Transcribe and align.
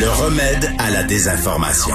Le 0.00 0.08
remède 0.08 0.70
à 0.78 0.90
la 0.90 1.02
désinformation. 1.02 1.94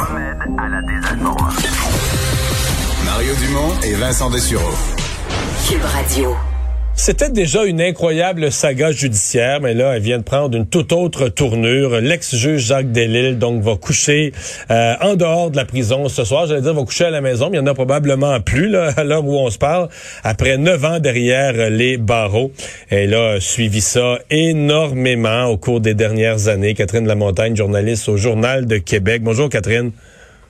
Mario 3.04 3.34
Dumont 3.36 3.74
et 3.84 3.94
Vincent 3.96 4.30
Dessureau. 4.30 4.74
Cube 5.68 5.84
Radio. 5.84 6.36
C'était 6.98 7.30
déjà 7.30 7.66
une 7.66 7.82
incroyable 7.82 8.52
saga 8.52 8.92
judiciaire, 8.92 9.60
mais 9.60 9.74
là, 9.74 9.96
elle 9.96 10.02
vient 10.02 10.18
de 10.18 10.24
prendre 10.24 10.58
une 10.58 10.66
toute 10.66 10.94
autre 10.94 11.28
tournure. 11.28 12.00
L'ex-juge 12.00 12.62
Jacques 12.62 12.92
Delisle, 12.94 13.38
donc, 13.38 13.62
va 13.62 13.76
coucher 13.76 14.32
euh, 14.72 14.96
en 15.02 15.16
dehors 15.16 15.52
de 15.52 15.58
la 15.58 15.66
prison 15.66 16.08
ce 16.08 16.24
soir. 16.24 16.48
J'allais 16.48 16.62
dire, 16.62 16.74
va 16.74 16.84
coucher 16.84 17.06
à 17.06 17.10
la 17.10 17.20
maison, 17.20 17.50
mais 17.50 17.58
il 17.58 17.60
y 17.60 17.64
en 17.64 17.68
a 17.68 17.74
probablement 17.74 18.40
plus, 18.40 18.70
là, 18.70 18.92
à 18.96 19.04
l'heure 19.04 19.26
où 19.26 19.38
on 19.38 19.50
se 19.50 19.58
parle, 19.58 19.90
après 20.24 20.58
neuf 20.58 20.84
ans 20.86 21.00
derrière 21.00 21.70
les 21.70 21.98
barreaux. 21.98 22.52
Elle 22.90 23.14
a 23.14 23.42
suivi 23.42 23.82
ça 23.82 24.18
énormément 24.32 25.46
au 25.46 25.58
cours 25.58 25.82
des 25.82 25.94
dernières 25.94 26.48
années. 26.48 26.74
Catherine 26.76 27.08
Lamontagne, 27.08 27.58
journaliste 27.58 28.08
au 28.08 28.16
Journal 28.16 28.66
de 28.66 28.78
Québec. 28.78 29.22
Bonjour, 29.22 29.50
Catherine. 29.50 29.92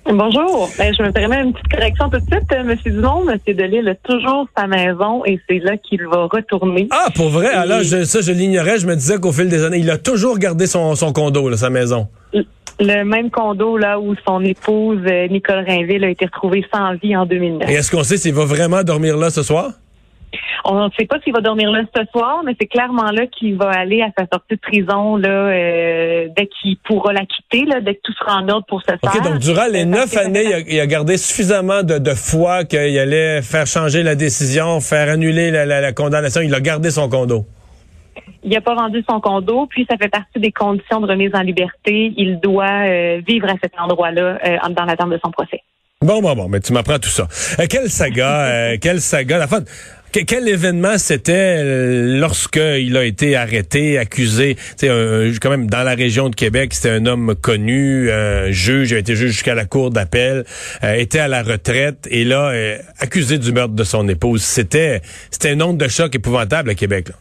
Bonjour. 0.07 0.69
Ben, 0.77 0.93
je 0.95 1.01
me 1.01 1.11
permets 1.11 1.41
une 1.41 1.51
petite 1.51 1.67
correction 1.67 2.09
tout 2.09 2.19
de 2.19 2.25
suite, 2.25 2.51
euh, 2.53 2.63
Monsieur 2.63 2.91
Dumont. 2.91 3.25
Monsieur 3.25 3.55
Delisle 3.55 3.89
a 3.89 3.95
toujours 3.95 4.47
sa 4.55 4.67
maison 4.67 5.25
et 5.25 5.39
c'est 5.49 5.57
là 5.59 5.77
qu'il 5.77 6.03
va 6.05 6.27
retourner. 6.31 6.87
Ah, 6.91 7.07
pour 7.15 7.29
vrai? 7.29 7.47
Alors, 7.47 7.81
je, 7.81 8.03
ça, 8.03 8.21
je 8.21 8.31
l'ignorais. 8.31 8.77
Je 8.77 8.85
me 8.85 8.95
disais 8.95 9.17
qu'au 9.17 9.31
fil 9.31 9.49
des 9.49 9.63
années, 9.63 9.79
il 9.79 9.89
a 9.89 9.97
toujours 9.97 10.37
gardé 10.37 10.67
son, 10.67 10.93
son 10.93 11.11
condo, 11.11 11.49
là, 11.49 11.57
sa 11.57 11.71
maison. 11.71 12.07
Le 12.79 13.03
même 13.03 13.31
condo 13.31 13.77
là 13.77 13.99
où 13.99 14.15
son 14.27 14.43
épouse 14.43 14.99
euh, 15.09 15.27
Nicole 15.29 15.63
Rainville 15.65 16.03
a 16.03 16.09
été 16.09 16.25
retrouvée 16.25 16.65
sans 16.73 16.93
vie 16.95 17.15
en 17.15 17.25
2009. 17.25 17.69
Et 17.69 17.73
est-ce 17.73 17.89
qu'on 17.89 18.03
sait 18.03 18.17
s'il 18.17 18.33
va 18.33 18.43
vraiment 18.45 18.83
dormir 18.83 19.17
là 19.17 19.29
ce 19.29 19.43
soir? 19.43 19.71
On 20.67 20.85
ne 20.85 20.89
sait 20.97 21.05
pas 21.05 21.17
s'il 21.23 21.31
va 21.31 21.41
dormir 21.41 21.69
là 21.69 21.83
ce 21.95 22.01
soir, 22.11 22.41
mais 22.43 22.55
c'est 22.59 22.65
clairement 22.65 23.11
là 23.11 23.27
qu'il 23.27 23.55
va 23.55 23.69
aller 23.69 24.01
à 24.01 24.07
sa 24.17 24.25
sortie 24.33 24.55
de 24.55 24.59
prison 24.59 25.15
là, 25.15 25.29
euh, 25.29 26.27
dès 26.35 26.47
qu'il 26.47 26.75
pourra 26.77 27.13
la 27.13 27.21
quitter, 27.21 27.65
là, 27.65 27.81
dès 27.81 27.93
que 27.93 27.99
tout 28.03 28.13
sera 28.13 28.37
en 28.37 28.49
ordre 28.49 28.65
pour 28.67 28.81
ce 28.81 28.97
soir. 28.97 29.15
OK, 29.15 29.23
donc 29.23 29.37
durant 29.37 29.67
les 29.71 29.85
neuf 29.85 30.17
années, 30.17 30.43
il 30.43 30.53
a, 30.53 30.59
il 30.59 30.79
a 30.79 30.87
gardé 30.87 31.17
suffisamment 31.17 31.83
de, 31.83 31.99
de 31.99 32.11
foi 32.15 32.63
qu'il 32.65 32.97
allait 32.97 33.43
faire 33.43 33.67
changer 33.67 34.01
la 34.01 34.15
décision, 34.15 34.79
faire 34.79 35.07
annuler 35.09 35.51
la, 35.51 35.67
la, 35.67 35.81
la 35.81 35.93
condamnation. 35.93 36.41
Il 36.41 36.55
a 36.55 36.59
gardé 36.59 36.89
son 36.89 37.09
condo. 37.09 37.45
Il 38.43 38.49
n'a 38.49 38.61
pas 38.61 38.73
vendu 38.73 39.03
son 39.07 39.19
condo, 39.19 39.67
puis 39.69 39.85
ça 39.87 39.97
fait 39.97 40.09
partie 40.09 40.39
des 40.39 40.51
conditions 40.51 40.99
de 40.99 41.07
remise 41.07 41.31
en 41.35 41.41
liberté. 41.41 42.11
Il 42.17 42.39
doit 42.39 42.65
euh, 42.85 43.21
vivre 43.27 43.47
à 43.49 43.55
cet 43.61 43.73
endroit-là 43.77 44.39
euh, 44.43 44.57
dans 44.69 44.85
l'attente 44.85 45.11
de 45.11 45.19
son 45.23 45.29
procès. 45.31 45.61
Bon, 46.01 46.21
bon, 46.21 46.35
bon, 46.35 46.47
mais 46.49 46.59
tu 46.59 46.73
m'apprends 46.73 46.99
tout 46.99 47.09
ça. 47.09 47.27
Euh, 47.59 47.65
quelle 47.69 47.89
saga, 47.89 48.41
euh, 48.45 48.77
quelle 48.79 49.01
saga. 49.01 49.37
La 49.37 49.47
fin, 49.47 49.61
quel 50.23 50.47
événement 50.47 50.97
c'était 50.97 51.33
euh, 51.59 52.17
lorsque 52.19 52.55
il 52.55 52.95
a 52.95 53.03
été 53.03 53.35
arrêté, 53.35 53.97
accusé, 53.97 54.55
un- 54.83 55.31
quand 55.41 55.49
même 55.49 55.69
dans 55.69 55.83
la 55.83 55.93
région 55.95 56.29
de 56.29 56.35
Québec, 56.35 56.73
c'était 56.73 56.91
un 56.91 57.05
homme 57.05 57.35
connu, 57.35 58.09
un 58.11 58.51
juge, 58.51 58.93
a 58.93 58.97
été 58.97 59.15
juge 59.15 59.31
jusqu'à 59.31 59.55
la 59.55 59.65
cour 59.65 59.91
d'appel, 59.91 60.45
euh, 60.83 60.93
était 60.93 61.19
à 61.19 61.27
la 61.27 61.43
retraite 61.43 62.07
et 62.09 62.23
là 62.23 62.49
euh, 62.51 62.77
accusé 62.99 63.37
du 63.37 63.51
meurtre 63.51 63.73
de 63.73 63.83
son 63.83 64.07
épouse. 64.07 64.41
C'était, 64.43 65.01
c'était 65.31 65.51
une 65.53 65.61
onde 65.61 65.77
de 65.77 65.87
choc 65.89 66.15
épouvantable 66.15 66.69
à 66.69 66.75
Québec. 66.75 67.09
Là. 67.09 67.15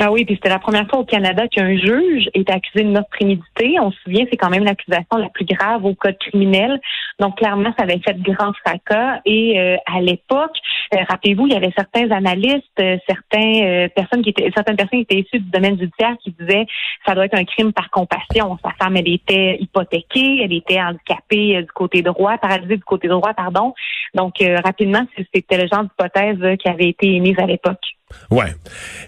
Ah 0.00 0.12
oui, 0.12 0.24
puis 0.24 0.36
c'était 0.36 0.48
la 0.48 0.60
première 0.60 0.88
fois 0.88 1.00
au 1.00 1.04
Canada 1.04 1.48
qu'un 1.48 1.76
juge 1.76 2.30
est 2.32 2.48
accusé 2.50 2.84
de 2.84 2.90
meurtre 2.90 3.10
prémédité. 3.10 3.80
On 3.80 3.90
se 3.90 3.98
souvient, 4.02 4.24
c'est 4.30 4.36
quand 4.36 4.48
même 4.48 4.62
l'accusation 4.62 5.16
la 5.16 5.28
plus 5.28 5.44
grave 5.44 5.84
au 5.84 5.92
code 5.94 6.16
criminel. 6.18 6.80
Donc 7.18 7.36
clairement, 7.38 7.74
ça 7.76 7.82
avait 7.82 7.98
fait 7.98 8.16
grand 8.20 8.52
fracas. 8.64 9.20
Et 9.26 9.58
euh, 9.58 9.76
à 9.92 10.00
l'époque, 10.00 10.56
euh, 10.94 10.98
rappelez-vous, 11.08 11.48
il 11.48 11.52
y 11.52 11.56
avait 11.56 11.72
certains 11.76 12.12
analystes, 12.12 12.62
euh, 12.78 12.96
certains 13.08 13.64
euh, 13.64 13.88
personnes 13.88 14.22
qui 14.22 14.30
étaient, 14.30 14.48
certaines 14.54 14.76
personnes 14.76 15.04
qui 15.04 15.14
étaient 15.16 15.26
issues 15.26 15.40
du 15.40 15.50
domaine 15.50 15.76
judiciaire 15.76 16.14
qui 16.22 16.30
disaient 16.38 16.66
ça 17.04 17.16
doit 17.16 17.24
être 17.24 17.36
un 17.36 17.44
crime 17.44 17.72
par 17.72 17.90
compassion. 17.90 18.56
Sa 18.64 18.70
femme, 18.80 18.96
elle 18.96 19.08
était 19.08 19.58
hypothéquée, 19.58 20.42
elle 20.44 20.52
était 20.52 20.80
handicapée 20.80 21.56
euh, 21.56 21.62
du 21.62 21.72
côté 21.72 22.02
droit, 22.02 22.38
paralysée 22.38 22.76
du 22.76 22.84
côté 22.84 23.08
droit, 23.08 23.34
pardon. 23.34 23.74
Donc 24.14 24.34
rapidement, 24.64 25.04
c'était 25.34 25.58
le 25.58 25.68
genre 25.68 25.82
d'hypothèse 25.82 26.56
qui 26.58 26.68
avait 26.68 26.88
été 26.88 27.14
émise 27.14 27.38
à 27.38 27.46
l'époque. 27.46 27.97
Ouais. 28.30 28.54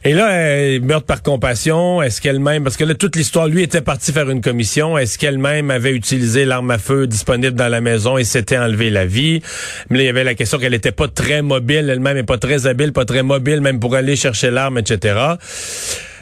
Et 0.04 0.12
là, 0.14 0.30
euh, 0.32 0.80
meurtre 0.80 1.06
par 1.06 1.22
compassion, 1.22 2.00
est-ce 2.02 2.20
qu'elle-même, 2.20 2.62
parce 2.64 2.76
que 2.76 2.84
là, 2.84 2.94
toute 2.94 3.16
l'histoire, 3.16 3.48
lui 3.48 3.62
était 3.62 3.80
parti 3.82 4.12
faire 4.12 4.30
une 4.30 4.40
commission, 4.40 4.96
est-ce 4.96 5.18
qu'elle-même 5.18 5.70
avait 5.70 5.92
utilisé 5.92 6.44
l'arme 6.44 6.70
à 6.70 6.78
feu 6.78 7.06
disponible 7.06 7.54
dans 7.54 7.68
la 7.68 7.80
maison 7.80 8.16
et 8.18 8.24
s'était 8.24 8.56
enlevé 8.58 8.88
la 8.90 9.06
vie? 9.06 9.42
Mais 9.88 9.98
là, 9.98 10.02
il 10.04 10.06
y 10.06 10.10
avait 10.10 10.24
la 10.24 10.34
question 10.34 10.58
qu'elle 10.58 10.74
était 10.74 10.92
pas 10.92 11.08
très 11.08 11.42
mobile, 11.42 11.88
elle-même 11.90 12.16
est 12.16 12.22
pas 12.24 12.38
très 12.38 12.66
habile, 12.66 12.92
pas 12.92 13.04
très 13.04 13.22
mobile, 13.22 13.60
même 13.60 13.80
pour 13.80 13.94
aller 13.94 14.16
chercher 14.16 14.50
l'arme, 14.50 14.78
etc. 14.78 15.18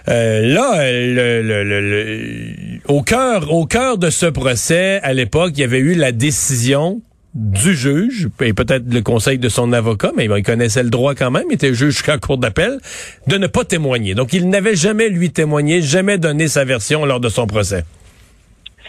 Euh, 0.09 0.41
là, 0.43 0.91
le- 0.91 1.43
le- 1.43 1.65
le- 1.65 2.55
au 2.87 3.03
cœur, 3.03 3.53
au 3.53 3.67
cœur 3.67 3.99
de 3.99 4.11
ce 4.11 4.27
procès, 4.27 5.01
à 5.03 5.13
l'époque, 5.13 5.53
il 5.55 5.61
y 5.61 5.65
avait 5.65 5.79
eu 5.79 5.95
la 5.95 6.13
décision 6.13 7.03
du 7.39 7.75
juge, 7.75 8.29
et 8.41 8.53
peut-être 8.53 8.93
le 8.93 9.01
conseil 9.01 9.39
de 9.39 9.49
son 9.49 9.73
avocat, 9.73 10.11
mais 10.17 10.25
il 10.25 10.43
connaissait 10.43 10.83
le 10.83 10.91
droit 10.91 11.15
quand 11.15 11.31
même, 11.31 11.45
il 11.49 11.55
était 11.55 11.73
juge 11.73 11.95
jusqu'à 11.95 12.19
cour 12.19 12.37
d'appel, 12.37 12.79
de 13.29 13.37
ne 13.37 13.47
pas 13.47 13.65
témoigner. 13.65 14.17
Donc, 14.17 14.33
il 14.33 14.49
n'avait 14.49 14.75
jamais, 14.75 15.09
lui, 15.09 15.31
témoigné, 15.31 15.81
jamais 15.81 16.19
donné 16.19 16.49
sa 16.49 16.65
version 16.65 17.07
lors 17.07 17.21
de 17.21 17.29
son 17.29 17.47
procès. 17.47 17.85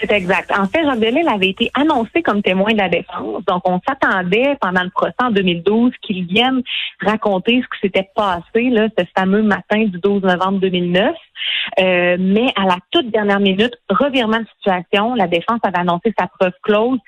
C'est 0.02 0.12
exact. 0.14 0.52
En 0.58 0.66
fait, 0.66 0.84
Jacques 0.84 1.00
Delisle 1.00 1.28
avait 1.28 1.50
été 1.50 1.70
annoncé 1.74 2.24
comme 2.24 2.42
témoin 2.42 2.72
de 2.72 2.78
la 2.78 2.90
défense. 2.90 3.44
Donc, 3.46 3.62
on 3.66 3.80
s'attendait 3.88 4.56
pendant 4.62 4.82
le 4.82 4.90
procès 4.90 5.14
en 5.22 5.30
2012 5.30 5.92
qu'il 6.02 6.26
vienne 6.26 6.62
raconter 7.02 7.62
ce 7.62 7.78
qui 7.78 7.88
s'était 7.88 8.10
passé, 8.16 8.70
là, 8.70 8.88
ce 8.98 9.04
fameux 9.16 9.44
matin 9.44 9.84
du 9.86 10.00
12 10.00 10.24
novembre 10.24 10.60
2009. 10.62 11.14
Euh, 11.80 12.18
mais 12.20 12.48
à 12.56 12.66
la 12.66 12.78
toute 12.92 13.12
dernière 13.12 13.40
minute, 13.40 13.76
revirement 13.90 14.40
de 14.40 14.48
situation, 14.58 15.16
la 15.16 15.28
défense 15.28 15.60
avait 15.64 15.80
annoncé 15.80 16.14
sa 16.18 16.28
preuve 16.28 16.54
close 16.64 17.00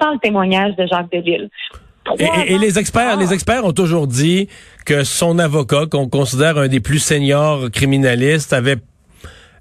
sans 0.00 0.12
le 0.12 0.18
témoignage 0.18 0.76
de 0.76 0.86
Jacques 0.86 1.10
Delisle. 1.12 1.48
Et, 2.18 2.58
les 2.58 2.78
experts, 2.78 3.16
les 3.16 3.32
experts 3.32 3.64
ont 3.64 3.72
toujours 3.72 4.06
dit 4.06 4.48
que 4.84 5.02
son 5.02 5.38
avocat, 5.38 5.86
qu'on 5.90 6.08
considère 6.08 6.56
un 6.58 6.68
des 6.68 6.80
plus 6.80 7.00
seniors 7.00 7.70
criminalistes, 7.70 8.52
avait 8.52 8.76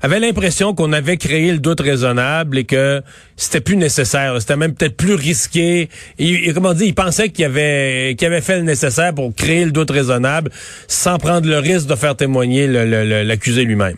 avait 0.02 0.20
l'impression 0.20 0.76
qu'on 0.76 0.94
avait 0.94 1.18
créé 1.18 1.52
le 1.52 1.58
doute 1.58 1.80
raisonnable 1.80 2.60
et 2.60 2.64
que 2.66 3.02
c'était 3.36 3.62
plus 3.62 3.78
nécessaire. 3.78 4.40
C'était 4.40 4.56
même 4.56 4.76
peut-être 4.76 4.96
plus 4.96 5.16
risqué. 5.16 5.90
Et, 6.20 6.50
et 6.50 6.54
comment 6.54 6.74
dire, 6.74 6.86
il 6.86 6.94
pensait 6.94 7.30
qu'il 7.30 7.46
avait, 7.46 8.14
qu'il 8.16 8.28
avait 8.28 8.42
fait 8.42 8.58
le 8.58 8.64
nécessaire 8.64 9.16
pour 9.16 9.34
créer 9.34 9.66
le 9.66 9.72
doute 9.72 9.90
raisonnable 9.90 10.52
sans 10.88 11.18
prendre 11.18 11.48
le 11.48 11.58
risque 11.58 11.88
de 11.88 11.96
faire 11.96 12.16
témoigner 12.16 12.68
l'accusé 12.68 13.64
lui-même. 13.64 13.98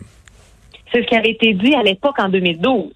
C'est 0.92 1.02
ce 1.02 1.06
qui 1.06 1.14
avait 1.14 1.32
été 1.32 1.52
dit 1.52 1.74
à 1.74 1.82
l'époque 1.82 2.18
en 2.18 2.30
2012. 2.30 2.90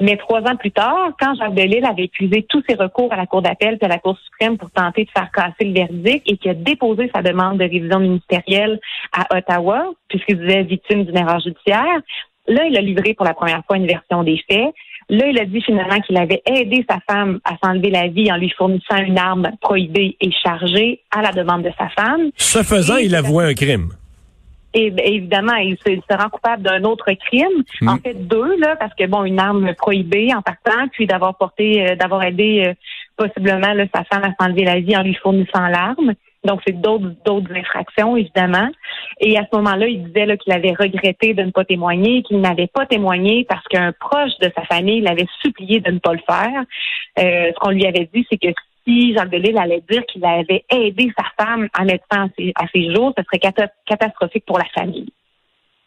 Mais 0.00 0.16
trois 0.16 0.40
ans 0.42 0.56
plus 0.56 0.70
tard, 0.70 1.10
quand 1.20 1.34
Jacques 1.36 1.54
Delisle 1.54 1.84
avait 1.86 2.04
épuisé 2.04 2.44
tous 2.48 2.62
ses 2.68 2.74
recours 2.74 3.12
à 3.12 3.16
la 3.16 3.26
Cour 3.26 3.42
d'appel 3.42 3.78
et 3.80 3.84
à 3.84 3.88
la 3.88 3.98
Cour 3.98 4.18
suprême 4.24 4.56
pour 4.58 4.70
tenter 4.70 5.04
de 5.04 5.10
faire 5.10 5.30
casser 5.32 5.64
le 5.64 5.72
verdict 5.72 6.22
et 6.26 6.36
qu'il 6.36 6.50
a 6.50 6.54
déposé 6.54 7.10
sa 7.14 7.22
demande 7.22 7.58
de 7.58 7.64
révision 7.64 8.00
ministérielle 8.00 8.80
à 9.12 9.36
Ottawa, 9.36 9.92
puisqu'il 10.08 10.38
disait 10.38 10.62
victime 10.62 11.04
d'une 11.04 11.16
erreur 11.16 11.40
judiciaire, 11.40 12.00
là, 12.46 12.64
il 12.68 12.76
a 12.76 12.80
livré 12.80 13.14
pour 13.14 13.26
la 13.26 13.34
première 13.34 13.62
fois 13.66 13.76
une 13.76 13.86
version 13.86 14.22
des 14.22 14.40
faits. 14.50 14.74
Là, 15.10 15.26
il 15.26 15.38
a 15.38 15.44
dit 15.44 15.60
finalement 15.60 16.00
qu'il 16.00 16.16
avait 16.16 16.42
aidé 16.46 16.84
sa 16.88 16.98
femme 17.06 17.38
à 17.44 17.56
s'enlever 17.62 17.90
la 17.90 18.08
vie 18.08 18.32
en 18.32 18.36
lui 18.36 18.48
fournissant 18.50 18.96
une 18.96 19.18
arme 19.18 19.50
prohibée 19.60 20.16
et 20.20 20.30
chargée 20.32 21.00
à 21.14 21.20
la 21.20 21.30
demande 21.32 21.62
de 21.62 21.70
sa 21.78 21.88
femme. 21.90 22.30
Ce 22.36 22.62
faisant, 22.62 22.96
Et- 22.96 23.04
il 23.04 23.14
avouait 23.14 23.44
un 23.44 23.54
crime. 23.54 23.90
Et 24.74 24.90
ben, 24.90 25.04
évidemment, 25.06 25.54
il 25.54 25.76
se, 25.78 25.92
il 25.92 26.02
se 26.08 26.16
rend 26.16 26.28
coupable 26.28 26.62
d'un 26.62 26.82
autre 26.84 27.10
crime. 27.12 27.62
En 27.86 27.96
fait, 27.98 28.14
deux, 28.14 28.56
là, 28.58 28.76
parce 28.76 28.94
que 28.94 29.06
bon, 29.06 29.24
une 29.24 29.38
arme 29.38 29.72
prohibée 29.74 30.34
en 30.34 30.42
partant, 30.42 30.88
puis 30.92 31.06
d'avoir 31.06 31.36
porté, 31.36 31.86
euh, 31.86 31.96
d'avoir 31.96 32.24
aidé 32.24 32.64
euh, 32.66 32.74
possiblement 33.16 33.72
là, 33.72 33.84
sa 33.94 34.02
femme 34.04 34.24
à 34.24 34.34
s'enlever 34.38 34.64
la 34.64 34.80
vie 34.80 34.96
en 34.96 35.02
lui 35.02 35.14
fournissant 35.14 35.68
l'arme. 35.68 36.14
Donc, 36.44 36.60
c'est 36.66 36.78
d'autres 36.78 37.12
d'autres 37.24 37.54
infractions, 37.54 38.16
évidemment. 38.16 38.68
Et 39.20 39.38
à 39.38 39.46
ce 39.50 39.56
moment-là, 39.56 39.86
il 39.86 40.04
disait 40.04 40.26
là, 40.26 40.36
qu'il 40.36 40.52
avait 40.52 40.74
regretté 40.78 41.32
de 41.32 41.42
ne 41.42 41.50
pas 41.50 41.64
témoigner, 41.64 42.22
qu'il 42.22 42.40
n'avait 42.40 42.66
pas 42.66 42.84
témoigné 42.84 43.46
parce 43.48 43.66
qu'un 43.68 43.92
proche 43.92 44.36
de 44.42 44.50
sa 44.54 44.64
famille 44.64 45.00
l'avait 45.00 45.26
supplié 45.40 45.80
de 45.80 45.90
ne 45.90 45.98
pas 45.98 46.12
le 46.12 46.20
faire. 46.28 46.64
Euh, 47.18 47.52
ce 47.54 47.58
qu'on 47.60 47.70
lui 47.70 47.86
avait 47.86 48.08
dit, 48.12 48.26
c'est 48.30 48.38
que 48.38 48.48
si 48.86 49.14
Jacques 49.14 49.30
Delisle 49.30 49.58
allait 49.58 49.82
dire 49.88 50.04
qu'il 50.06 50.24
avait 50.24 50.64
aidé 50.70 51.10
sa 51.16 51.44
femme 51.44 51.68
à 51.72 51.84
mettre 51.84 52.04
fin 52.12 52.28
à 52.56 52.66
ses, 52.72 52.94
jours, 52.94 53.12
ce 53.16 53.24
serait 53.24 53.38
cata- 53.38 53.72
catastrophique 53.86 54.44
pour 54.46 54.58
la 54.58 54.66
famille. 54.74 55.10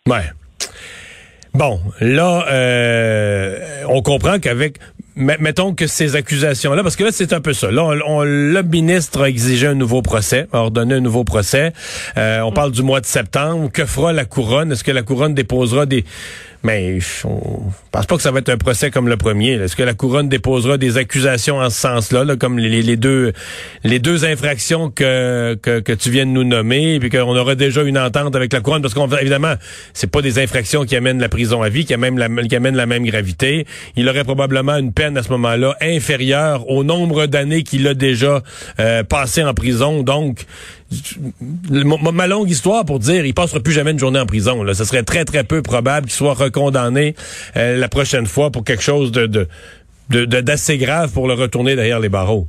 Ouais. 0.07 0.23
Bon, 1.53 1.79
là, 2.01 2.45
euh, 2.49 3.83
on 3.89 4.01
comprend 4.01 4.39
qu'avec 4.39 4.77
mettons 5.17 5.73
que 5.73 5.87
ces 5.87 6.15
accusations-là, 6.15 6.83
parce 6.83 6.95
que 6.95 7.03
là, 7.03 7.09
c'est 7.11 7.33
un 7.33 7.41
peu 7.41 7.53
ça. 7.53 7.71
Là, 7.71 7.83
on, 8.05 8.23
le 8.23 8.61
ministre 8.61 9.23
a 9.23 9.29
exigé 9.29 9.67
un 9.67 9.73
nouveau 9.73 10.01
procès, 10.01 10.47
a 10.53 10.59
ordonné 10.59 10.95
un 10.95 10.99
nouveau 10.99 11.23
procès. 11.23 11.73
Euh, 12.17 12.41
on 12.41 12.51
parle 12.51 12.71
du 12.71 12.83
mois 12.83 13.01
de 13.01 13.05
septembre. 13.05 13.69
Que 13.71 13.85
fera 13.85 14.13
la 14.13 14.25
couronne? 14.25 14.71
Est-ce 14.71 14.83
que 14.83 14.91
la 14.91 15.03
couronne 15.03 15.33
déposera 15.33 15.85
des, 15.85 16.05
mais 16.63 16.97
on 17.23 17.71
pense 17.91 18.05
pas 18.07 18.15
que 18.15 18.21
ça 18.21 18.31
va 18.31 18.39
être 18.39 18.49
un 18.49 18.57
procès 18.57 18.89
comme 18.91 19.07
le 19.07 19.15
premier. 19.15 19.53
Est-ce 19.53 19.75
que 19.75 19.83
la 19.83 19.93
couronne 19.93 20.27
déposera 20.27 20.77
des 20.77 20.97
accusations 20.97 21.59
en 21.59 21.69
ce 21.69 21.79
sens-là, 21.79 22.35
comme 22.35 22.57
les, 22.57 22.97
deux 22.97 23.31
les 23.83 23.99
deux 23.99 24.25
infractions 24.25 24.89
que, 24.89 25.55
que, 25.61 25.93
tu 25.93 26.09
viens 26.09 26.25
de 26.25 26.31
nous 26.31 26.43
nommer, 26.43 26.99
puis 26.99 27.09
qu'on 27.09 27.37
aura 27.37 27.55
déjà 27.55 27.83
une 27.83 27.97
entente 27.97 28.35
avec 28.35 28.51
la 28.51 28.59
couronne, 28.59 28.81
parce 28.81 28.93
qu'évidemment, 28.93 29.53
c'est 29.93 30.11
pas 30.11 30.21
des 30.21 30.39
infractions 30.39 30.83
qui 30.83 30.95
amènent 30.95 31.21
la 31.21 31.29
prison 31.29 31.61
à 31.61 31.69
vie, 31.69 31.85
qui 31.85 31.93
amènent 31.93 32.19
la, 32.19 32.27
qui 32.27 32.55
amènent 32.55 32.75
la 32.75 32.85
même 32.85 33.05
gravité. 33.05 33.65
Il 33.95 34.09
aurait 34.09 34.25
probablement 34.25 34.75
une 34.75 34.91
peine 34.91 35.06
à 35.15 35.23
ce 35.23 35.29
moment-là 35.29 35.75
inférieure 35.81 36.69
au 36.69 36.83
nombre 36.83 37.25
d'années 37.25 37.63
qu'il 37.63 37.87
a 37.87 37.93
déjà 37.93 38.41
euh, 38.79 39.03
passé 39.03 39.43
en 39.43 39.53
prison. 39.53 40.03
Donc, 40.03 40.45
ma 41.69 42.27
longue 42.27 42.49
histoire 42.49 42.85
pour 42.85 42.99
dire, 42.99 43.25
il 43.25 43.33
passera 43.33 43.59
plus 43.59 43.73
jamais 43.73 43.91
une 43.91 43.99
journée 43.99 44.19
en 44.19 44.25
prison. 44.25 44.63
Là. 44.63 44.73
Ce 44.73 44.83
serait 44.83 45.03
très, 45.03 45.25
très 45.25 45.43
peu 45.43 45.61
probable 45.61 46.07
qu'il 46.07 46.15
soit 46.15 46.33
recondamné 46.33 47.15
euh, 47.55 47.77
la 47.77 47.89
prochaine 47.89 48.25
fois 48.25 48.51
pour 48.51 48.63
quelque 48.63 48.83
chose 48.83 49.11
de, 49.11 49.27
de, 49.27 50.25
d'assez 50.25 50.77
grave 50.77 51.11
pour 51.11 51.27
le 51.27 51.33
retourner 51.33 51.75
derrière 51.75 51.99
les 51.99 52.09
barreaux. 52.09 52.47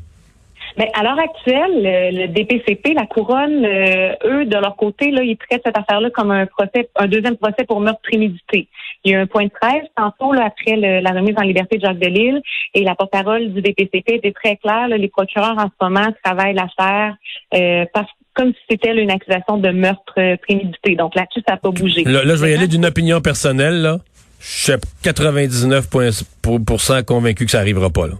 Mais 0.79 0.89
à 0.95 1.03
l'heure 1.03 1.19
actuelle, 1.19 1.83
le, 1.83 2.29
DPCP, 2.29 2.95
la 2.95 3.07
couronne, 3.07 3.65
euh, 3.65 4.13
eux, 4.25 4.45
de 4.45 4.57
leur 4.57 4.77
côté, 4.77 5.11
là, 5.11 5.23
ils 5.23 5.37
traitent 5.37 5.63
cette 5.67 5.77
affaire-là 5.77 6.11
comme 6.11 6.31
un 6.31 6.47
procès, 6.47 6.89
un 6.95 7.09
deuxième 7.09 7.37
procès 7.37 7.65
pour 7.67 7.81
meurtre 7.81 8.01
prémédité. 8.03 8.69
Il 9.05 9.13
y 9.13 9.17
a 9.17 9.21
un 9.21 9.27
point 9.27 9.45
de 9.45 9.51
presse 9.51 9.87
tantôt 9.97 10.33
là, 10.33 10.47
après 10.47 10.77
la 10.77 11.11
remise 11.11 11.35
en 11.37 11.43
liberté 11.43 11.79
de 11.79 11.85
Jacques 11.85 11.99
Delisle 11.99 12.41
et 12.75 12.85
la 12.85 12.95
porte-parole 12.95 13.53
du 13.53 13.61
DPCP 13.61 14.15
était 14.15 14.33
très 14.33 14.57
claire. 14.57 14.87
les 14.89 15.09
procureurs 15.09 15.59
en 15.59 15.67
ce 15.67 15.85
moment 15.85 16.07
travaillent 16.23 16.55
l'affaire 16.55 17.17
euh, 17.55 17.85
parce 17.93 18.09
comme 18.35 18.53
si 18.53 18.61
c'était 18.71 18.97
une 18.97 19.11
accusation 19.11 19.59
de 19.59 19.71
meurtre 19.71 20.15
euh, 20.19 20.37
prémédité. 20.37 20.95
Donc 20.95 21.17
là-dessus, 21.17 21.43
ça 21.47 21.55
n'a 21.55 21.59
pas 21.59 21.71
bougé. 21.71 22.05
Là, 22.05 22.23
je 22.25 22.41
vais 22.41 22.53
y 22.53 22.55
aller 22.55 22.69
d'une 22.69 22.87
opinion 22.87 23.21
personnelle. 23.21 23.83
Là. 23.83 23.99
Je 24.39 24.47
suis 24.47 24.73
99% 25.03 27.05
convaincu 27.05 27.47
que 27.47 27.51
ça 27.51 27.59
n'arrivera 27.59 27.91
pas. 27.91 28.07
Là. 28.07 28.15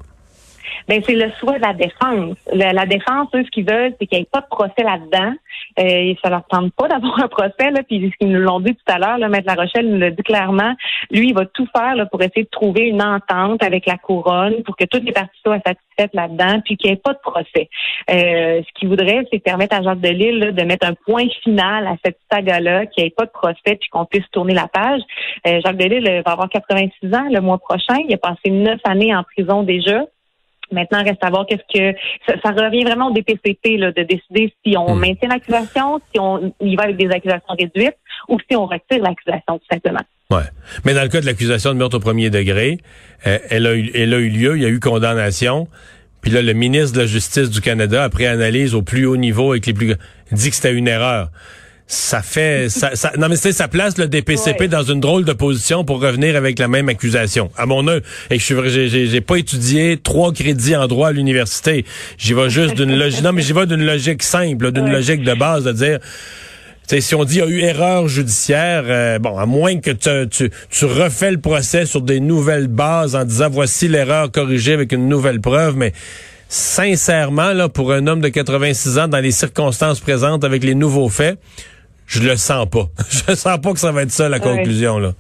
Ben, 0.89 1.03
c'est 1.07 1.15
le 1.15 1.31
souhait 1.39 1.59
de 1.59 1.65
la 1.65 1.75
défense. 1.75 2.37
La, 2.53 2.87
défense, 2.87 3.29
eux, 3.35 3.45
ce 3.45 3.51
qu'ils 3.51 3.69
veulent, 3.69 3.95
c'est 3.99 4.07
qu'il 4.07 4.19
n'y 4.19 4.23
ait 4.23 4.29
pas 4.31 4.41
de 4.41 4.47
procès 4.51 4.83
là-dedans. 4.83 5.35
Euh, 5.79 5.83
et 5.83 6.19
ça 6.23 6.31
leur 6.31 6.45
tente 6.47 6.73
pas 6.75 6.89
d'avoir 6.89 7.21
un 7.21 7.29
procès. 7.29 7.71
Là, 7.71 7.83
puis 7.87 8.11
ce 8.13 8.17
qu'ils 8.19 8.33
nous 8.33 8.41
l'ont 8.41 8.61
dit 8.61 8.75
tout 8.75 8.93
à 8.93 8.99
l'heure, 8.99 9.29
Maître 9.29 9.47
La 9.47 9.55
Rochelle 9.55 9.89
nous 9.89 9.99
l'a 9.99 10.11
dit 10.11 10.23
clairement. 10.23 10.75
Lui, 11.11 11.29
il 11.29 11.35
va 11.35 11.47
tout 11.47 11.67
faire 11.77 11.95
là, 11.95 12.07
pour 12.07 12.21
essayer 12.23 12.45
de 12.45 12.51
trouver 12.51 12.89
une 12.89 13.03
entente 13.03 13.63
avec 13.63 13.87
la 13.87 13.97
couronne 13.97 14.63
pour 14.65 14.77
que 14.77 14.85
toutes 14.85 15.05
les 15.05 15.13
parties 15.13 15.39
soient 15.45 15.61
satisfaites 15.65 16.15
là-dedans, 16.15 16.61
puis 16.65 16.77
qu'il 16.77 16.91
n'y 16.91 16.97
ait 16.97 17.01
pas 17.01 17.13
de 17.13 17.19
procès. 17.19 17.69
Euh, 18.11 18.63
ce 18.63 18.79
qu'il 18.79 18.89
voudrait, 18.89 19.27
c'est 19.33 19.39
permettre 19.39 19.77
à 19.77 19.83
Jacques 19.83 20.01
Delisle 20.01 20.55
de 20.55 20.63
mettre 20.63 20.87
un 20.87 20.95
point 20.95 21.27
final 21.43 21.87
à 21.87 21.97
cette 22.05 22.19
saga-là, 22.31 22.87
qu'il 22.87 23.05
n'y 23.05 23.09
ait 23.09 23.15
pas 23.17 23.27
de 23.27 23.31
procès, 23.31 23.77
puis 23.81 23.89
qu'on 23.91 24.05
puisse 24.05 24.29
tourner 24.33 24.55
la 24.55 24.69
page. 24.69 25.01
Euh, 25.47 25.61
Jacques 25.65 25.77
Delisle 25.77 26.23
va 26.25 26.33
avoir 26.33 26.49
86 26.49 27.15
ans 27.15 27.29
le 27.31 27.41
mois 27.41 27.59
prochain. 27.59 27.97
Il 28.09 28.15
a 28.15 28.19
passé 28.19 28.51
neuf 28.51 28.81
années 28.85 29.15
en 29.15 29.23
prison 29.23 29.63
déjà. 29.63 30.05
Maintenant, 30.73 31.03
reste 31.03 31.23
à 31.23 31.31
voir 31.31 31.47
qu'est-ce 31.47 31.63
que 31.73 31.99
ça, 32.27 32.51
revient 32.51 32.85
vraiment 32.85 33.09
au 33.09 33.13
DPCP 33.13 33.77
là, 33.79 33.93
de 33.93 34.03
décider 34.03 34.53
si 34.65 34.77
on 34.77 34.95
hmm. 34.95 34.99
maintient 34.99 35.29
l'accusation, 35.29 36.01
si 36.13 36.21
on 36.21 36.53
y 36.61 36.77
va 36.77 36.85
avec 36.85 36.97
des 36.97 37.11
accusations 37.11 37.55
réduites 37.59 37.97
ou 38.29 38.39
si 38.49 38.57
on 38.57 38.67
retire 38.67 39.03
l'accusation 39.03 39.59
tout 39.59 39.67
simplement. 39.71 40.03
Ouais. 40.31 40.45
Mais 40.85 40.93
dans 40.93 41.03
le 41.03 41.09
cas 41.09 41.21
de 41.21 41.27
l'accusation 41.27 41.73
de 41.73 41.79
meurtre 41.79 41.97
au 41.97 42.01
premier 42.01 42.29
degré, 42.29 42.79
euh, 43.27 43.39
elle, 43.49 43.67
a 43.67 43.75
eu, 43.75 43.91
elle 43.95 44.13
a 44.13 44.19
eu 44.19 44.29
lieu, 44.29 44.57
il 44.57 44.63
y 44.63 44.67
a 44.67 44.69
eu 44.69 44.79
condamnation. 44.79 45.69
Puis 46.21 46.31
là, 46.31 46.43
le 46.43 46.53
ministre 46.53 46.97
de 46.97 47.01
la 47.01 47.07
Justice 47.07 47.49
du 47.51 47.61
Canada, 47.61 48.03
après 48.03 48.27
analyse 48.27 48.75
au 48.75 48.83
plus 48.83 49.07
haut 49.07 49.17
niveau 49.17 49.53
avec 49.53 49.67
les 49.67 49.73
plus 49.73 49.95
dit 50.33 50.51
que 50.51 50.57
c'était 50.57 50.75
une 50.75 50.89
erreur 50.89 51.31
ça 51.91 52.21
fait 52.21 52.69
ça, 52.69 52.95
ça 52.95 53.13
non 53.19 53.31
mais 53.31 53.37
c'est 53.37 53.53
ça 53.53 53.67
place 53.67 53.97
le 53.97 54.09
DPCP 54.09 54.69
dans 54.69 54.83
une 54.83 55.01
drôle 55.01 55.25
de 55.25 55.33
position 55.33 55.85
pour 55.85 56.03
revenir 56.03 56.37
avec 56.37 56.59
la 56.59 56.69
même 56.69 56.91
accusation. 56.91 57.51
À 57.57 57.65
mon 57.65 57.89
œil, 57.89 58.03
et 58.31 58.39
je 58.39 58.45
suis 58.45 59.09
j'ai 59.09 59.21
pas 59.23 59.37
étudié 59.37 59.97
trois 59.97 60.33
crédits 60.33 60.77
en 60.77 60.87
droit 60.87 61.09
à 61.09 61.13
l'université. 61.13 61.87
J'y 62.19 62.35
vais 62.35 62.51
juste 62.51 62.75
d'une 62.75 62.95
logique 62.95 63.23
non 63.23 63.33
mais 63.33 63.41
j'y 63.41 63.55
vais 63.55 63.65
d'une 63.65 63.85
logique 63.85 64.23
simple, 64.23 64.71
d'une 64.71 64.93
logique 64.93 65.23
de 65.23 65.33
base 65.33 65.65
de 65.65 65.73
dire 65.73 65.99
T'sais, 66.87 67.03
si 67.03 67.15
on 67.15 67.25
dit 67.25 67.35
il 67.35 67.39
y 67.39 67.43
a 67.43 67.47
eu 67.47 67.61
erreur 67.61 68.09
judiciaire, 68.09 68.85
euh, 68.87 69.19
bon, 69.19 69.37
à 69.37 69.45
moins 69.45 69.79
que 69.79 69.91
tu, 69.91 70.29
tu, 70.31 70.51
tu, 70.71 70.85
refais 70.87 71.31
le 71.31 71.39
procès 71.39 71.85
sur 71.85 72.01
des 72.01 72.19
nouvelles 72.19 72.69
bases 72.69 73.15
en 73.15 73.27
disant 73.27 73.51
voici 73.51 73.89
l'erreur 73.89 74.31
corrigée 74.31 74.73
avec 74.73 74.93
une 74.93 75.07
nouvelle 75.07 75.39
preuve, 75.39 75.77
mais 75.77 75.93
sincèrement, 76.49 77.53
là, 77.53 77.69
pour 77.69 77.93
un 77.93 78.07
homme 78.07 78.23
de 78.23 78.29
86 78.29 78.99
ans, 78.99 79.09
dans 79.09 79.21
les 79.21 79.33
circonstances 79.33 80.01
présentes 80.01 80.45
avec 80.45 80.65
les 80.65 80.75
nouveaux 80.75 81.11
faits, 81.11 81.39
je 82.09 82.23
le 82.23 82.37
sens 82.37 82.67
pas. 82.67 82.87
je 83.11 83.35
sens 83.35 83.59
pas 83.61 83.73
que 83.73 83.79
ça 83.79 83.93
va 83.93 84.03
être 84.03 84.11
ça 84.11 84.29
la 84.29 84.41
conclusion 84.41 84.99
là. 84.99 85.13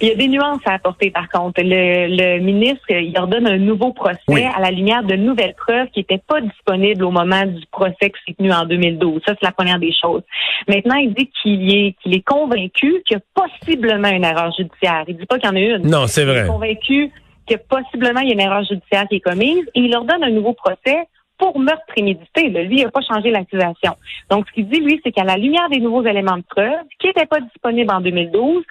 Il 0.00 0.08
y 0.08 0.10
a 0.10 0.16
des 0.16 0.26
nuances 0.26 0.60
à 0.66 0.74
apporter, 0.74 1.12
par 1.12 1.28
contre. 1.28 1.62
Le, 1.62 2.40
ministre, 2.40 2.84
il 2.90 3.16
ordonne 3.16 3.46
un 3.46 3.58
nouveau 3.58 3.92
procès 3.92 4.46
à 4.52 4.60
la 4.60 4.72
lumière 4.72 5.04
de 5.04 5.14
nouvelles 5.14 5.54
preuves 5.54 5.86
qui 5.94 6.00
n'étaient 6.00 6.22
pas 6.26 6.40
disponibles 6.40 7.04
au 7.04 7.12
moment 7.12 7.46
du 7.46 7.64
procès 7.70 8.10
qui 8.10 8.18
s'est 8.26 8.34
tenu 8.36 8.52
en 8.52 8.66
2012. 8.66 9.22
Ça, 9.24 9.34
c'est 9.34 9.46
la 9.46 9.52
première 9.52 9.78
des 9.78 9.92
choses. 9.92 10.22
Maintenant, 10.66 10.96
il 10.96 11.14
dit 11.14 11.30
qu'il 11.40 11.72
est, 11.72 11.94
qu'il 12.02 12.16
est 12.16 12.26
convaincu 12.26 13.00
qu'il 13.06 13.16
y 13.16 13.20
a 13.20 13.20
possiblement 13.32 14.08
une 14.08 14.24
erreur 14.24 14.52
judiciaire. 14.58 15.04
Il 15.06 15.18
dit 15.18 15.26
pas 15.26 15.38
qu'il 15.38 15.48
y 15.48 15.52
en 15.52 15.56
a 15.56 15.76
une. 15.76 15.88
Non, 15.88 16.08
c'est 16.08 16.24
vrai. 16.24 16.40
Il 16.40 16.44
est 16.46 16.48
convaincu 16.48 17.10
que 17.46 17.54
possiblement 17.54 18.20
il 18.22 18.28
y 18.28 18.30
a 18.30 18.34
une 18.34 18.40
erreur 18.40 18.64
judiciaire 18.64 19.06
qui 19.08 19.16
est 19.16 19.20
commise 19.20 19.64
et 19.76 19.80
il 19.80 19.94
ordonne 19.94 20.24
un 20.24 20.30
nouveau 20.30 20.52
procès 20.52 20.98
pour 21.42 21.58
meurtre 21.58 21.84
prémédité. 21.88 22.50
Lui, 22.50 22.76
il 22.78 22.84
n'a 22.84 22.90
pas 22.92 23.00
changé 23.00 23.30
l'accusation. 23.30 23.96
Donc, 24.30 24.46
ce 24.46 24.52
qu'il 24.52 24.68
dit, 24.68 24.78
lui, 24.78 25.00
c'est 25.02 25.10
qu'à 25.10 25.24
la 25.24 25.36
lumière 25.36 25.68
des 25.70 25.80
nouveaux 25.80 26.04
éléments 26.04 26.36
de 26.36 26.44
preuve, 26.48 26.84
qui 27.00 27.08
n'étaient 27.08 27.26
pas 27.26 27.40
disponibles 27.40 27.92
en 27.92 28.00
2012, 28.00 28.62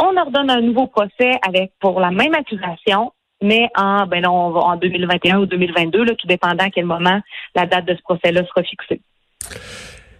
on 0.00 0.16
ordonne 0.16 0.48
un 0.48 0.60
nouveau 0.60 0.86
procès 0.86 1.32
avec 1.44 1.72
pour 1.80 1.98
la 1.98 2.12
même 2.12 2.32
accusation, 2.34 3.12
mais 3.42 3.68
en, 3.76 4.06
ben 4.06 4.22
non, 4.22 4.54
en 4.54 4.76
2021 4.76 5.40
ou 5.40 5.46
2022, 5.46 6.04
là, 6.04 6.14
tout 6.14 6.28
dépendant 6.28 6.66
à 6.66 6.70
quel 6.70 6.84
moment 6.84 7.20
la 7.56 7.66
date 7.66 7.86
de 7.86 7.96
ce 7.96 8.02
procès-là 8.02 8.44
sera 8.46 8.62
fixée. 8.62 9.00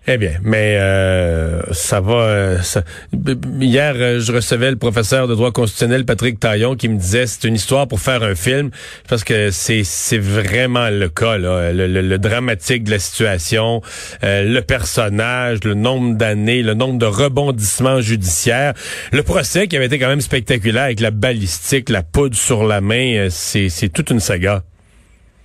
Eh 0.06 0.16
bien, 0.16 0.32
mais 0.42 0.76
euh, 0.78 1.60
ça 1.72 2.00
va. 2.00 2.14
Euh, 2.14 2.58
hier, 3.60 3.94
euh, 3.96 4.18
je 4.18 4.32
recevais 4.32 4.70
le 4.70 4.78
professeur 4.78 5.28
de 5.28 5.34
droit 5.34 5.52
constitutionnel 5.52 6.06
Patrick 6.06 6.40
Taillon 6.40 6.74
qui 6.74 6.88
me 6.88 6.96
disait 6.96 7.26
c'est 7.26 7.46
une 7.46 7.54
histoire 7.54 7.86
pour 7.86 8.00
faire 8.00 8.22
un 8.22 8.34
film 8.34 8.70
parce 9.10 9.24
que 9.24 9.50
c'est 9.50 9.84
c'est 9.84 10.18
vraiment 10.18 10.88
le 10.88 11.10
cas 11.10 11.36
là, 11.36 11.70
le, 11.72 12.18
dramatique 12.18 12.84
de 12.84 12.92
la 12.92 12.98
situation, 12.98 13.82
le 14.22 14.60
personnage, 14.60 15.64
le 15.64 15.74
nombre 15.74 16.16
d'années, 16.16 16.62
le 16.62 16.72
nombre 16.72 16.98
de 16.98 17.06
rebondissements 17.06 18.00
judiciaires, 18.00 18.72
le 19.12 19.22
procès 19.22 19.68
qui 19.68 19.76
avait 19.76 19.86
été 19.86 19.98
quand 19.98 20.08
même 20.08 20.22
spectaculaire 20.22 20.84
avec 20.84 21.00
la 21.00 21.10
balistique, 21.10 21.90
la 21.90 22.02
poudre 22.02 22.36
sur 22.36 22.64
la 22.64 22.80
main, 22.80 23.26
c'est 23.28 23.68
c'est 23.68 23.90
toute 23.90 24.10
une 24.10 24.20
saga. 24.20 24.62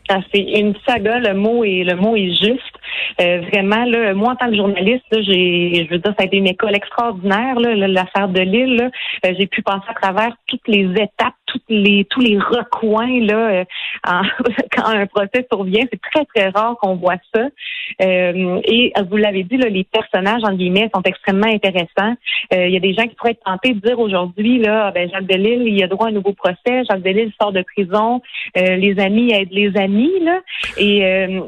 Ah, 0.08 0.22
c'est 0.34 0.40
une 0.40 0.76
saga, 0.88 1.20
le 1.20 1.34
mot 1.34 1.66
est 1.66 1.84
le 1.84 1.96
mot 1.98 2.16
est 2.16 2.30
juste. 2.30 2.75
Euh, 3.22 3.42
vraiment, 3.52 3.86
là, 3.86 4.14
moi, 4.14 4.34
en 4.34 4.36
tant 4.36 4.50
que 4.50 4.56
journaliste, 4.56 5.06
j'ai, 5.12 5.86
je 5.86 5.90
veux 5.90 6.00
dire, 6.00 6.14
ça 6.18 6.24
a 6.24 6.26
été 6.26 6.38
une 6.38 6.48
école 6.48 6.76
extraordinaire, 6.76 7.60
l'affaire 7.60 8.28
de 8.30 8.42
Lille. 8.42 8.90
Euh, 9.26 9.34
j'ai 9.38 9.48
pu 9.48 9.62
passer 9.62 9.86
à 9.88 9.94
travers 9.94 10.36
toutes 10.48 10.68
les 10.68 10.90
étapes, 10.92 11.36
toutes 11.56 11.70
les, 11.70 12.06
tous 12.06 12.20
les 12.20 12.38
recoins 12.38 13.20
là, 13.22 13.50
euh, 13.50 13.64
quand 14.76 14.86
un 14.86 15.06
procès 15.08 15.46
survient. 15.52 15.86
C'est 15.92 16.02
très, 16.02 16.26
très 16.26 16.50
rare 16.50 16.78
qu'on 16.82 16.96
voit 16.96 17.18
ça. 17.34 17.48
et 18.00 18.94
vous 19.10 19.18
l'avez 19.18 19.44
dit, 19.44 19.58
là, 19.58 19.70
les 19.70 19.84
personnages, 19.84 20.42
en 20.44 20.54
guillemets, 20.54 20.90
sont 20.94 21.02
extrêmement 21.04 21.48
intéressants. 21.48 22.16
Il 22.52 22.70
y 22.70 22.78
a 22.78 22.80
des 22.80 22.94
gens 22.94 23.04
qui 23.04 23.16
pourraient 23.16 23.32
être 23.32 23.44
tentés 23.44 23.74
de 23.74 23.80
dire 23.80 24.00
aujourd'hui, 24.00 24.60
là, 24.60 24.92
ben, 24.92 25.10
Jacques 25.10 25.28
Delisle, 25.28 25.68
il 25.68 25.84
a 25.84 25.88
droit 25.88 26.08
à 26.08 26.10
un 26.10 26.14
nouveau 26.14 26.34
procès. 26.34 26.84
Jacques 26.90 27.02
Delisle 27.02 27.32
sort 27.40 27.52
de 27.52 27.62
prison. 27.62 28.22
les 28.56 29.00
amis 29.00 29.34
aident 29.34 29.52
les 29.52 29.76
amis. 29.78 30.20
Là. 30.22 30.40
Et 30.78 31.00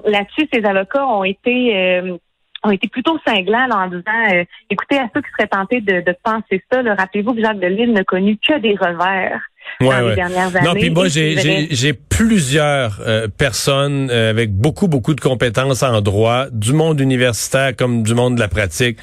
là-dessus, 0.05 0.47
ces 0.51 0.63
avocats 0.65 1.05
ont 1.07 1.23
été 1.23 1.75
euh, 1.75 2.17
ont 2.63 2.71
été 2.71 2.87
plutôt 2.87 3.17
cinglants 3.25 3.69
en 3.71 3.87
disant 3.87 4.33
euh, 4.33 4.43
écoutez, 4.69 4.97
à 4.97 5.09
ceux 5.13 5.21
qui 5.21 5.29
seraient 5.31 5.47
tentés 5.47 5.79
de, 5.79 6.03
penser 6.23 6.63
ça, 6.71 6.81
rappelez-vous 6.81 7.35
que 7.35 7.41
Jacques 7.41 7.59
Delisle 7.59 7.93
n'a 7.93 8.03
connu 8.03 8.37
que 8.37 8.57
des 8.57 8.75
revers. 8.75 9.41
Dans 9.81 10.07
les 10.09 10.15
dernières 10.15 10.55
années. 10.55 10.67
Non, 10.67 10.73
puis 10.73 10.89
moi, 10.89 11.07
j'ai 11.07 11.93
plusieurs 11.93 12.99
euh, 13.05 13.27
personnes 13.27 14.09
avec 14.09 14.51
beaucoup, 14.51 14.87
beaucoup 14.87 15.13
de 15.13 15.21
compétences 15.21 15.83
en 15.83 16.01
droit, 16.01 16.47
du 16.51 16.73
monde 16.73 16.99
universitaire 16.99 17.75
comme 17.75 18.03
du 18.03 18.13
monde 18.13 18.35
de 18.35 18.39
la 18.39 18.47
pratique, 18.47 18.97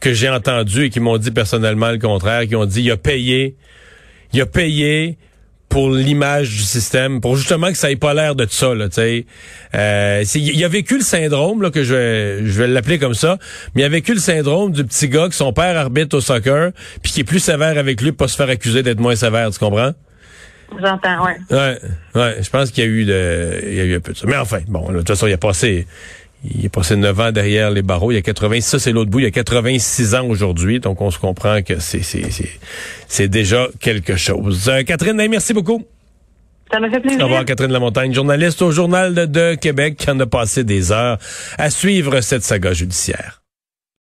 que 0.00 0.12
j'ai 0.12 0.28
entendu 0.28 0.84
et 0.84 0.90
qui 0.90 1.00
m'ont 1.00 1.18
dit 1.18 1.30
personnellement 1.30 1.90
le 1.90 1.98
contraire, 1.98 2.46
qui 2.46 2.56
ont 2.56 2.66
dit, 2.66 2.82
il 2.82 2.90
a 2.90 2.96
payé, 2.96 3.56
il 4.32 4.40
a 4.40 4.46
payé 4.46 5.18
pour 5.70 5.90
l'image 5.90 6.50
du 6.50 6.62
système, 6.62 7.20
pour 7.20 7.36
justement 7.36 7.70
que 7.70 7.78
ça 7.78 7.90
ait 7.90 7.96
pas 7.96 8.12
l'air 8.12 8.34
de 8.34 8.44
ça, 8.50 8.74
là, 8.74 8.88
tu 8.88 8.96
sais. 8.96 9.26
Euh, 9.74 10.24
il 10.34 10.64
a 10.64 10.68
vécu 10.68 10.98
le 10.98 11.04
syndrome, 11.04 11.62
là, 11.62 11.70
que 11.70 11.84
je 11.84 11.94
vais, 11.94 12.44
je 12.44 12.58
vais 12.58 12.66
l'appeler 12.66 12.98
comme 12.98 13.14
ça, 13.14 13.38
mais 13.74 13.82
il 13.82 13.84
a 13.84 13.88
vécu 13.88 14.12
le 14.12 14.20
syndrome 14.20 14.72
du 14.72 14.84
petit 14.84 15.08
gars 15.08 15.28
que 15.28 15.34
son 15.34 15.52
père 15.52 15.78
arbitre 15.78 16.16
au 16.16 16.20
soccer, 16.20 16.72
puis 17.02 17.12
qui 17.12 17.20
est 17.20 17.24
plus 17.24 17.38
sévère 17.38 17.78
avec 17.78 18.02
lui 18.02 18.10
pour 18.10 18.26
pas 18.26 18.28
se 18.28 18.36
faire 18.36 18.48
accuser 18.48 18.82
d'être 18.82 19.00
moins 19.00 19.14
sévère, 19.14 19.48
tu 19.50 19.60
comprends? 19.60 19.92
J'entends, 20.78 21.24
ouais. 21.24 21.36
Ouais, 21.50 21.78
ouais, 22.16 22.36
je 22.42 22.50
pense 22.50 22.70
qu'il 22.72 22.84
y 22.84 22.86
a 22.86 22.90
eu 22.90 23.04
de, 23.04 23.60
il 23.62 23.74
y 23.74 23.80
a 23.80 23.84
eu 23.84 23.96
un 23.96 24.00
peu 24.00 24.12
de 24.12 24.18
ça. 24.18 24.26
Mais 24.26 24.36
enfin, 24.36 24.60
bon, 24.66 24.90
de 24.90 24.98
toute 24.98 25.08
façon, 25.08 25.28
il 25.28 25.32
a 25.32 25.38
passé, 25.38 25.86
il 26.44 26.64
est 26.64 26.70
passé 26.70 26.96
9 26.96 27.20
ans 27.20 27.32
derrière 27.32 27.70
les 27.70 27.82
barreaux. 27.82 28.12
Il 28.12 28.14
y 28.14 28.18
a 28.18 28.22
80, 28.22 28.60
ça 28.60 28.78
c'est 28.78 28.92
l'autre 28.92 29.10
bout. 29.10 29.18
Il 29.20 29.24
y 29.24 29.28
a 29.28 29.30
86 29.30 30.14
ans 30.14 30.26
aujourd'hui. 30.26 30.80
Donc 30.80 31.00
on 31.00 31.10
se 31.10 31.18
comprend 31.18 31.62
que 31.62 31.78
c'est 31.78 32.02
c'est 32.02 32.30
c'est, 32.30 32.50
c'est 33.08 33.28
déjà 33.28 33.68
quelque 33.80 34.16
chose. 34.16 34.68
Euh, 34.68 34.82
Catherine, 34.82 35.16
merci 35.28 35.52
beaucoup. 35.52 35.84
Ça 36.72 36.78
m'a 36.78 36.88
fait 36.88 37.00
plaisir. 37.00 37.20
Au 37.20 37.24
revoir, 37.24 37.44
Catherine 37.44 37.72
Lamontagne, 37.72 38.14
journaliste 38.14 38.62
au 38.62 38.70
Journal 38.70 39.12
de, 39.12 39.26
de 39.26 39.54
Québec, 39.56 39.96
qui 39.96 40.08
en 40.08 40.20
a 40.20 40.26
passé 40.26 40.62
des 40.62 40.92
heures 40.92 41.18
à 41.58 41.68
suivre 41.68 42.20
cette 42.20 42.44
saga 42.44 42.72
judiciaire. 42.72 43.39